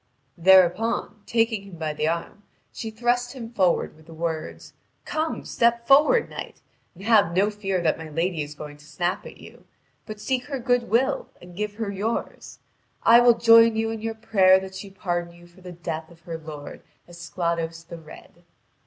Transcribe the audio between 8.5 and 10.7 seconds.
going to snap at you; but seek her